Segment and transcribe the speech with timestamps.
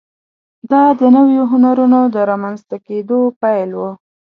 [0.71, 3.81] دا د نویو هنرونو د رامنځته کېدو پیل و.